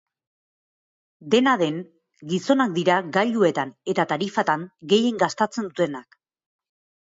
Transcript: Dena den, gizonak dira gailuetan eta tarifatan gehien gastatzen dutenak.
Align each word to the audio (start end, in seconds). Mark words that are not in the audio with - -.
Dena 1.35 1.53
den, 1.63 1.77
gizonak 2.33 2.75
dira 2.79 2.97
gailuetan 3.19 3.77
eta 3.95 4.09
tarifatan 4.15 4.67
gehien 4.97 5.23
gastatzen 5.27 5.73
dutenak. 5.73 6.23